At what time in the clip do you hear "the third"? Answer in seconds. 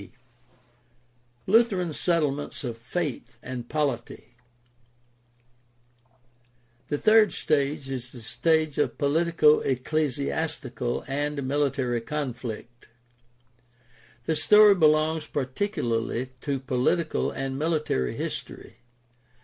6.89-7.31